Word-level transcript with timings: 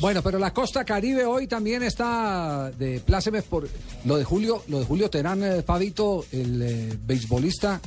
Bueno, 0.00 0.22
pero 0.22 0.38
la 0.38 0.54
costa 0.54 0.86
caribe 0.86 1.26
hoy 1.26 1.46
también 1.46 1.82
está 1.82 2.70
de 2.78 2.98
plácemes 3.00 3.42
por 3.44 3.68
lo 4.06 4.16
de 4.16 4.24
Julio, 4.24 4.62
lo 4.68 4.78
de 4.78 4.86
Julio 4.86 5.10
Terán, 5.10 5.44
eh, 5.44 5.62
Fabito, 5.62 6.24
el 6.32 6.62
eh, 6.62 6.98
beisbolista, 7.06 7.78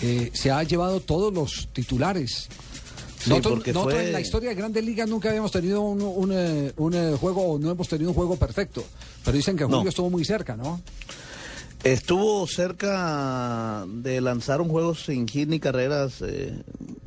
eh, 0.00 0.30
se 0.32 0.52
ha 0.52 0.62
llevado 0.62 1.00
todos 1.00 1.34
los 1.34 1.70
titulares. 1.72 2.46
Sí, 3.18 3.30
Nosotros, 3.30 3.54
porque 3.54 3.72
nosotros 3.72 3.94
fue- 3.98 4.06
en 4.06 4.12
la 4.12 4.20
historia 4.20 4.50
de 4.50 4.54
Grandes 4.54 4.84
Ligas 4.84 5.08
nunca 5.08 5.30
habíamos 5.30 5.50
tenido 5.50 5.80
un, 5.80 6.00
un, 6.02 6.30
eh, 6.32 6.72
un, 6.76 7.16
juego, 7.16 7.58
no 7.60 7.72
hemos 7.72 7.88
tenido 7.88 8.10
un 8.10 8.14
juego 8.14 8.36
perfecto. 8.36 8.84
Pero 9.24 9.36
dicen 9.36 9.56
que 9.56 9.64
Julio 9.64 9.82
No. 9.82 9.88
estuvo 9.88 10.10
muy 10.10 10.24
cerca, 10.24 10.56
¿no? 10.56 10.80
Estuvo 11.82 12.46
cerca 12.46 13.84
de 13.88 14.20
lanzar 14.20 14.60
un 14.60 14.68
juego 14.68 14.94
sin 14.94 15.26
hit 15.26 15.48
ni 15.48 15.58
carreras. 15.58 16.22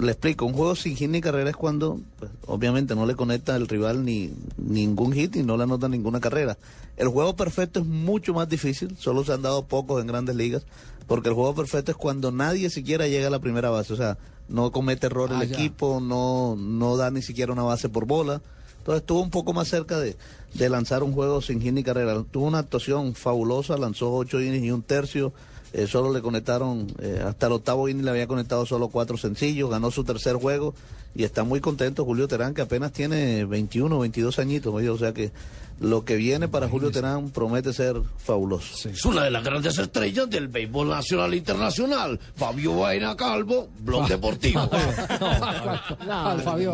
Le 0.01 0.11
explico, 0.11 0.45
un 0.45 0.53
juego 0.53 0.75
sin 0.75 0.95
hit 0.95 1.09
ni 1.09 1.21
carreras 1.21 1.51
es 1.51 1.55
cuando, 1.55 1.99
pues, 2.19 2.31
obviamente, 2.47 2.95
no 2.95 3.05
le 3.05 3.15
conecta 3.15 3.55
al 3.55 3.67
rival 3.67 4.03
ni 4.03 4.31
ningún 4.57 5.13
hit 5.13 5.35
y 5.35 5.43
no 5.43 5.57
le 5.57 5.63
anota 5.63 5.87
ninguna 5.87 6.19
carrera. 6.19 6.57
El 6.97 7.07
juego 7.07 7.35
perfecto 7.35 7.79
es 7.79 7.85
mucho 7.85 8.33
más 8.33 8.49
difícil, 8.49 8.95
solo 8.97 9.23
se 9.23 9.33
han 9.33 9.41
dado 9.41 9.65
pocos 9.65 10.01
en 10.01 10.07
grandes 10.07 10.35
ligas, 10.35 10.63
porque 11.07 11.29
el 11.29 11.35
juego 11.35 11.55
perfecto 11.55 11.91
es 11.91 11.97
cuando 11.97 12.31
nadie 12.31 12.69
siquiera 12.69 13.07
llega 13.07 13.27
a 13.27 13.31
la 13.31 13.39
primera 13.39 13.69
base, 13.69 13.93
o 13.93 13.95
sea, 13.95 14.17
no 14.49 14.71
comete 14.71 15.07
error 15.07 15.29
Ah, 15.33 15.43
el 15.43 15.49
ya. 15.49 15.55
equipo, 15.55 15.99
no, 16.01 16.55
no 16.57 16.97
da 16.97 17.09
ni 17.11 17.21
siquiera 17.21 17.53
una 17.53 17.63
base 17.63 17.87
por 17.89 18.05
bola. 18.05 18.41
Entonces 18.79 19.01
estuvo 19.01 19.21
un 19.21 19.29
poco 19.29 19.53
más 19.53 19.67
cerca 19.67 19.99
de, 19.99 20.17
de 20.55 20.69
lanzar 20.69 21.03
un 21.03 21.13
juego 21.13 21.41
sin 21.41 21.61
hit 21.61 21.71
ni 21.73 21.83
carrera. 21.83 22.23
Tuvo 22.31 22.47
una 22.47 22.57
actuación 22.59 23.13
fabulosa, 23.13 23.77
lanzó 23.77 24.11
ocho 24.11 24.41
innings 24.41 24.65
y 24.65 24.71
un 24.71 24.81
tercio. 24.81 25.31
Eh, 25.73 25.87
solo 25.87 26.11
le 26.11 26.21
conectaron, 26.21 26.87
eh, 26.99 27.21
hasta 27.25 27.47
el 27.47 27.53
octavo 27.53 27.87
inning 27.89 28.05
le 28.05 28.11
había 28.11 28.27
conectado 28.27 28.65
solo 28.65 28.89
cuatro 28.89 29.17
sencillos, 29.17 29.69
ganó 29.69 29.91
su 29.91 30.03
tercer 30.03 30.35
juego 30.35 30.73
y 31.15 31.23
está 31.23 31.43
muy 31.43 31.59
contento 31.59 32.05
Julio 32.05 32.27
Terán, 32.27 32.53
que 32.53 32.61
apenas 32.61 32.91
tiene 32.91 33.45
21, 33.45 33.99
22 33.99 34.39
añitos, 34.39 34.73
oye, 34.73 34.89
o 34.89 34.97
sea 34.97 35.13
que 35.13 35.31
lo 35.79 36.05
que 36.05 36.15
viene 36.15 36.47
para 36.47 36.69
Julio 36.69 36.91
Terán 36.91 37.31
promete 37.31 37.73
ser 37.73 37.95
fabuloso. 38.23 38.87
Es 38.87 39.03
una 39.03 39.23
de 39.23 39.31
las 39.31 39.43
grandes 39.43 39.79
estrellas 39.79 40.29
del 40.29 40.47
béisbol 40.47 40.89
nacional 40.89 41.33
e 41.33 41.37
internacional. 41.37 42.19
Fabio 42.35 42.75
Vaina 42.77 43.15
Calvo, 43.15 43.67
Blog 43.79 44.07
Deportivo. 44.07 44.61
No, 46.05 46.37
Fabio 46.39 46.71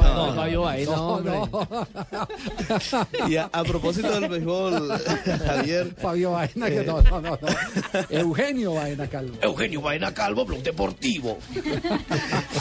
Baena, 0.61 0.95
No, 0.95 1.07
hombre. 1.07 1.31
no. 1.51 3.27
Y 3.29 3.37
a, 3.37 3.45
a 3.45 3.63
propósito 3.63 4.11
del 4.19 4.29
béisbol, 4.29 4.89
Javier, 5.47 5.95
Fabio 6.01 6.31
Baena, 6.31 6.67
que 6.69 6.83
no, 6.83 7.01
no, 7.01 7.21
no, 7.21 7.29
no. 7.41 7.47
Eugenio 8.09 8.73
Baena 8.73 8.86
Calvo. 9.09 9.37
Eugenio 9.41 9.81
Vaina 9.81 10.13
Calvo, 10.13 10.45
Blog 10.45 10.61
Deportivo. 10.63 11.37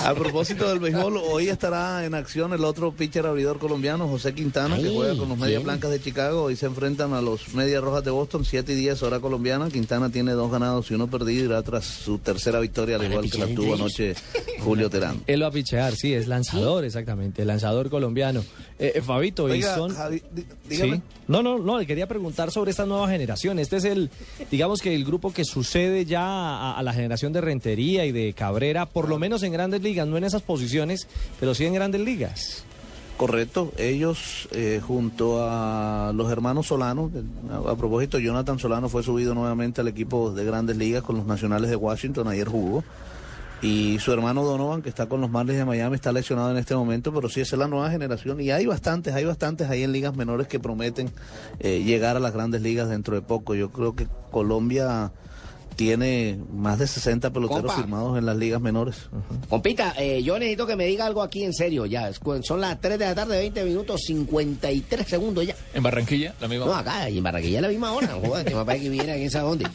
A 0.05 0.14
propósito 0.14 0.69
del 0.69 0.78
béisbol, 0.78 1.16
hoy 1.19 1.48
estará 1.48 2.05
en 2.05 2.14
acción 2.14 2.52
el 2.52 2.64
otro 2.64 2.92
pitcher 2.92 3.27
abridor 3.27 3.58
colombiano, 3.58 4.08
José 4.08 4.34
Quintana, 4.34 4.77
que 4.77 4.88
juega 4.88 5.16
con 5.16 5.28
los 5.28 5.38
Medias. 5.38 5.62
Blancas 5.62 5.91
de 5.91 6.00
Chicago. 6.00 6.44
Hoy 6.44 6.56
se 6.56 6.66
enfrentan 6.66 7.12
a 7.12 7.20
los 7.20 7.54
Medias 7.54 7.82
Rojas 7.82 8.04
de 8.04 8.10
Boston, 8.10 8.44
7 8.44 8.72
y 8.72 8.77
10 8.77 9.02
hora 9.02 9.20
colombiana. 9.20 9.69
Quintana 9.69 10.10
tiene 10.10 10.32
dos 10.32 10.50
ganados 10.50 10.91
y 10.91 10.94
uno 10.94 11.08
perdido, 11.08 11.47
irá 11.47 11.62
tras 11.62 11.84
su 11.84 12.19
tercera 12.19 12.60
victoria, 12.60 12.97
al 12.97 13.04
igual 13.04 13.30
que 13.30 13.38
la 13.38 13.47
tuvo 13.47 13.74
anoche 13.74 14.14
Julio 14.61 14.91
Terán. 14.91 15.23
Él 15.27 15.43
va 15.43 15.49
a 15.49 15.51
pichear, 15.51 15.95
sí, 15.97 16.12
es 16.15 16.27
lanzador, 16.29 16.85
exactamente, 16.85 17.43
el 17.43 17.49
lanzador 17.49 17.91
colombiano. 17.91 18.41
Eh, 18.79 18.93
eh, 18.97 19.01
Fabito, 19.03 19.53
y 19.55 19.62
son... 19.62 19.95
Javi, 19.95 20.23
dí- 20.35 20.45
dígame. 20.69 20.97
Sí. 20.97 21.03
No, 21.29 21.43
no, 21.43 21.59
no, 21.59 21.79
le 21.79 21.87
quería 21.87 22.07
preguntar 22.07 22.51
sobre 22.51 22.71
esta 22.71 22.87
nueva 22.87 23.09
generación. 23.09 23.59
Este 23.59 23.77
es 23.77 23.84
el, 23.84 24.11
digamos 24.51 24.81
que 24.81 24.95
el 24.95 25.05
grupo 25.05 25.33
que 25.33 25.45
sucede 25.45 26.05
ya 26.05 26.23
a, 26.25 26.79
a 26.79 26.83
la 26.83 26.93
generación 26.93 27.33
de 27.33 27.41
Rentería 27.41 28.05
y 28.07 28.12
de 28.12 28.33
Cabrera, 28.33 28.87
por 28.87 29.09
lo 29.09 29.19
menos 29.19 29.43
en 29.43 29.53
grandes 29.53 29.83
ligas, 29.83 30.07
no 30.07 30.17
en 30.17 30.25
esas 30.25 30.43
posiciones, 30.43 31.09
pero 31.41 31.55
sí 31.55 31.65
en 31.65 31.75
grandes 31.75 32.01
ligas. 32.01 32.65
Correcto, 33.17 33.73
ellos 33.79 34.47
eh, 34.53 34.83
junto 34.87 35.39
a 35.41 36.12
los 36.15 36.31
hermanos 36.31 36.67
Solano, 36.67 37.11
a, 37.51 37.71
a 37.71 37.75
propósito, 37.77 38.19
Jonathan 38.19 38.59
Solano 38.59 38.91
fue 38.91 39.03
subido 39.03 39.34
nuevamente 39.34 39.81
al 39.81 39.89
equipo 39.89 40.33
de 40.33 40.45
grandes 40.45 40.77
ligas 40.77 41.03
con 41.03 41.17
los 41.17 41.25
nacionales 41.27 41.71
de 41.71 41.77
Washington, 41.77 42.29
ayer 42.29 42.47
jugó. 42.47 42.84
Y 43.62 43.99
su 44.00 44.12
hermano 44.12 44.44
Donovan, 44.44 44.83
que 44.83 44.89
está 44.89 45.06
con 45.06 45.21
los 45.21 45.31
Marlins 45.31 45.59
de 45.59 45.65
Miami, 45.65 45.94
está 45.94 46.12
lesionado 46.12 46.50
en 46.50 46.59
este 46.59 46.75
momento, 46.75 47.12
pero 47.12 47.28
sí, 47.28 47.41
esa 47.41 47.56
es 47.56 47.59
la 47.61 47.69
nueva 47.69 47.91
generación. 47.91 48.41
Y 48.41 48.50
hay 48.50 48.67
bastantes, 48.67 49.15
hay 49.15 49.25
bastantes 49.25 49.71
ahí 49.71 49.83
en 49.83 49.93
ligas 49.93 50.15
menores 50.15 50.47
que 50.47 50.61
prometen 50.61 51.11
eh, 51.61 51.83
llegar 51.83 52.16
a 52.16 52.21
las 52.21 52.34
grandes 52.34 52.61
ligas 52.61 52.89
dentro 52.89 53.15
de 53.15 53.22
poco. 53.22 53.55
Yo 53.55 53.71
creo 53.71 53.97
que 53.97 54.06
Colombia 54.31 55.11
tiene 55.77 56.39
más 56.53 56.78
de 56.78 56.87
60 56.87 57.33
peloteros 57.33 57.62
Compa. 57.62 57.77
firmados 57.77 58.19
en 58.19 58.27
las 58.27 58.37
ligas 58.37 58.61
menores. 58.61 59.09
Compita, 59.49 59.95
eh, 59.99 60.22
yo 60.22 60.39
necesito 60.39 60.66
que 60.66 60.75
me 60.75 60.87
diga 60.87 61.06
algo 61.06 61.22
aquí 61.22 61.45
en 61.45 61.53
serio 61.53 61.87
ya. 61.87 62.11
Son 62.43 62.61
las 62.61 62.81
3 62.81 62.99
de 62.99 63.05
la 63.05 63.15
tarde, 63.15 63.39
20 63.39 63.65
minutos, 63.65 64.00
53 64.06 65.06
segundos 65.06 65.47
ya. 65.47 65.55
En 65.75 65.83
Barranquilla, 65.83 66.34
la 66.41 66.49
misma. 66.49 66.66
No, 66.66 66.75
acá, 66.75 67.09
y 67.09 67.19
en 67.19 67.25
Barranquilla 67.25 67.59
a 67.59 67.62
la 67.62 67.69
misma 67.69 67.93
hora. 67.93 68.09
Joder, 68.22 68.47
que 68.47 68.55
me 68.55 68.65
parece 68.65 68.84
que 68.84 68.91
viene 68.91 69.12
aquí 69.12 69.21
en 69.22 69.27
esa 69.27 69.41
dónde. 69.41 69.66